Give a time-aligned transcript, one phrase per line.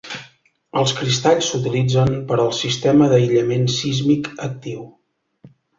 [0.83, 4.87] Els cristalls s'utilitzen per al "sistema d'aïllament sísmic actiu".